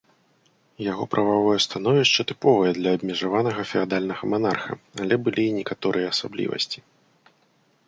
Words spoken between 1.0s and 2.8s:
прававое становішча тыповае